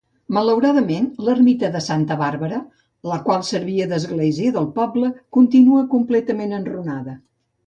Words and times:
Malauradament, 0.35 1.03
l'ermita 1.27 1.69
de 1.75 1.81
santa 1.87 2.17
Bàrbara, 2.21 2.61
la 3.11 3.19
qual 3.27 3.45
servia 3.51 3.87
d'església 3.93 4.55
del 4.57 4.67
poble, 4.81 5.11
continua 5.39 5.85
completament 5.97 6.59
enrunada. 6.63 7.17